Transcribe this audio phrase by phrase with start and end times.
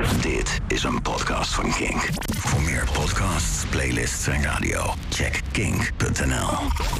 [0.00, 2.08] Dit is een podcast van Kink.
[2.36, 6.48] Voor meer podcasts, playlists en radio, check kink.nl.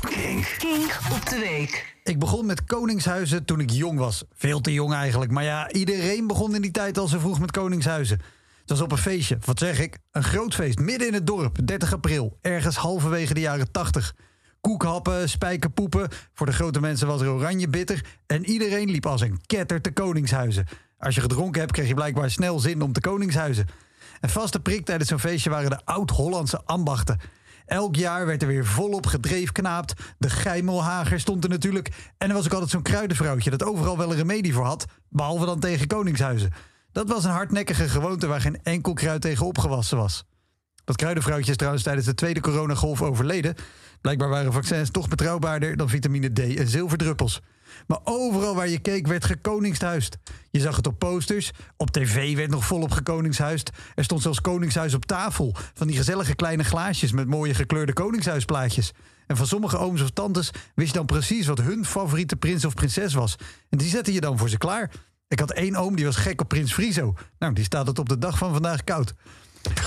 [0.01, 0.55] Kink.
[0.59, 1.95] Kink op de week.
[2.05, 4.25] Ik begon met Koningshuizen toen ik jong was.
[4.35, 5.31] Veel te jong eigenlijk.
[5.31, 8.19] Maar ja, iedereen begon in die tijd al zo vroeg met Koningshuizen.
[8.61, 9.99] Het was op een feestje, wat zeg ik?
[10.11, 12.39] Een groot feest, midden in het dorp, 30 april.
[12.41, 14.15] Ergens halverwege de jaren 80.
[14.61, 16.09] Koekhappen, spijkerpoepen.
[16.33, 18.05] Voor de grote mensen was er oranje bitter.
[18.27, 20.67] En iedereen liep als een ketter te Koningshuizen.
[21.01, 23.67] Als je gedronken hebt, kreeg je blijkbaar snel zin om te Koningshuizen.
[24.21, 27.19] Een vaste prik tijdens zo'n feestje waren de oud-Hollandse ambachten.
[27.67, 29.95] Elk jaar werd er weer volop gedreefknaapt.
[30.19, 32.13] De geimelhager stond er natuurlijk.
[32.19, 34.87] En er was ook altijd zo'n kruidenvrouwtje dat overal wel een remedie voor had.
[35.09, 36.53] Behalve dan tegen Koningshuizen.
[36.93, 40.25] Dat was een hardnekkige gewoonte waar geen enkel kruid tegen opgewassen was.
[40.85, 43.55] Dat kruidenvrouwtje is trouwens tijdens de tweede coronagolf overleden.
[44.01, 47.41] Blijkbaar waren vaccins toch betrouwbaarder dan vitamine D en zilverdruppels.
[47.87, 50.17] Maar overal waar je keek werd gekoningshuisd.
[50.51, 53.71] Je zag het op posters, op tv werd nog volop gekoningshuisd.
[53.95, 55.55] Er stond zelfs koningshuis op tafel.
[55.75, 58.93] Van die gezellige kleine glaasjes met mooie gekleurde koningshuisplaatjes.
[59.27, 62.75] En van sommige ooms of tantes wist je dan precies wat hun favoriete prins of
[62.75, 63.37] prinses was.
[63.69, 64.91] En die zette je dan voor ze klaar.
[65.29, 67.15] Ik had één oom die was gek op prins Friso.
[67.39, 69.15] Nou, die staat het op de dag van vandaag koud.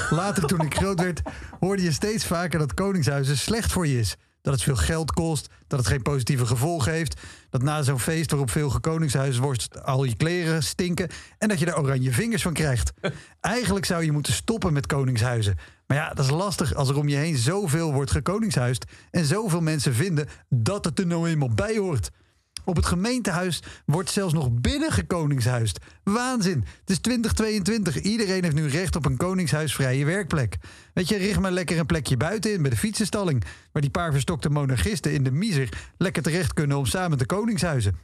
[0.09, 1.21] Later, toen ik groot werd,
[1.59, 4.15] hoorde je steeds vaker dat koningshuizen slecht voor je is.
[4.44, 7.22] Dat het veel geld kost, dat het geen positieve gevolgen heeft.
[7.49, 11.09] Dat na zo'n feest waarop veel gekoningshuis wordt, al je kleren stinken.
[11.38, 12.94] En dat je er oranje vingers van krijgt.
[13.39, 15.58] Eigenlijk zou je moeten stoppen met koningshuizen.
[15.88, 18.86] Maar ja, dat is lastig als er om je heen zoveel wordt gekoningshuisd.
[19.11, 22.11] En zoveel mensen vinden dat het er nou eenmaal bij hoort.
[22.66, 25.80] Op het gemeentehuis wordt zelfs nog binnen gekoningshuisd.
[26.03, 26.66] Waanzin.
[26.80, 28.02] Het is 2022.
[28.02, 30.58] Iedereen heeft nu recht op een koningshuisvrije werkplek.
[30.94, 33.44] Weet je, richt maar lekker een plekje buiten in bij de fietsenstalling.
[33.72, 37.97] Waar die paar verstokte monarchisten in de miser lekker terecht kunnen om samen te koningshuizen.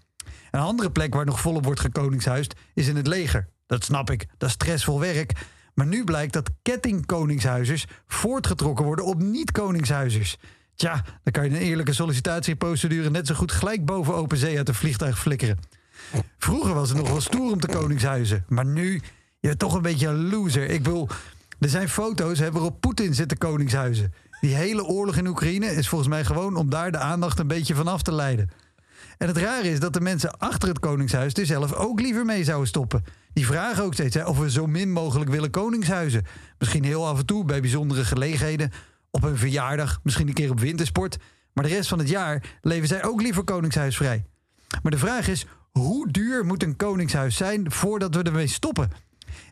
[0.52, 3.48] Een andere plek waar nog volop wordt gekoningshuisd is in het leger.
[3.66, 5.32] Dat snap ik, dat is stressvol werk.
[5.73, 10.38] Maar nu blijkt dat kettingkoningshuizers voortgetrokken worden op niet-koningshuizers.
[10.80, 14.67] Tja, dan kan je een eerlijke sollicitatieprocedure net zo goed gelijk boven open zee uit
[14.67, 15.60] een vliegtuig flikkeren.
[16.38, 18.45] Vroeger was het nog wel stoer om te koningshuizen.
[18.48, 18.94] Maar nu,
[19.39, 20.70] je bent toch een beetje een loser.
[20.70, 21.10] Ik wil,
[21.60, 24.14] er zijn foto's waarop Poetin zit te koningshuizen.
[24.42, 27.76] Die hele oorlog in Oekraïne is volgens mij gewoon om daar de aandacht een beetje
[27.76, 28.50] van af te leiden.
[29.18, 32.44] En het rare is dat de mensen achter het Koningshuis er zelf ook liever mee
[32.44, 33.04] zouden stoppen.
[33.34, 36.26] Die vragen ook steeds hè, of we zo min mogelijk willen koningshuizen.
[36.58, 38.72] Misschien heel af en toe bij bijzondere gelegenheden.
[39.11, 41.17] Op een verjaardag, misschien een keer op wintersport.
[41.53, 44.25] Maar de rest van het jaar leven zij ook liever koningshuisvrij.
[44.81, 48.92] Maar de vraag is, hoe duur moet een koningshuis zijn voordat we ermee stoppen?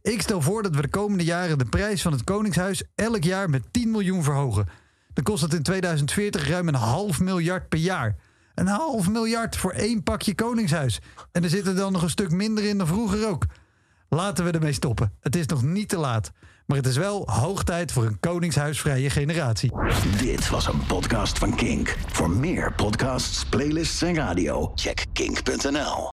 [0.02, 3.50] Ik stel voor dat we de komende jaren de prijs van het koningshuis elk jaar
[3.50, 4.68] met 10 miljoen verhogen.
[5.14, 8.16] Dan kost het in 2040 ruim een half miljard per jaar.
[8.56, 11.00] Een half miljard voor één pakje koningshuis.
[11.32, 13.46] En er zit er dan nog een stuk minder in dan vroeger ook.
[14.10, 15.14] Laten we ermee stoppen.
[15.20, 16.32] Het is nog niet te laat.
[16.66, 19.72] Maar het is wel hoog tijd voor een koningshuisvrije generatie.
[20.18, 21.98] Dit was een podcast van Kink.
[22.08, 26.06] Voor meer podcasts, playlists en radio, check kink.nl.